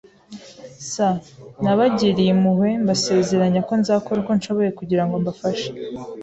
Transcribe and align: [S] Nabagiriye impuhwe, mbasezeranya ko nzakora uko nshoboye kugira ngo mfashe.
[S] 0.91 0.93
Nabagiriye 1.63 2.29
impuhwe, 2.35 2.69
mbasezeranya 2.83 3.61
ko 3.67 3.73
nzakora 3.81 4.17
uko 4.21 4.31
nshoboye 4.37 4.69
kugira 4.79 5.03
ngo 5.05 5.15
mfashe. 5.25 5.69